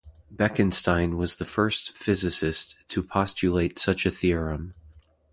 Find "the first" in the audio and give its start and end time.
1.35-1.95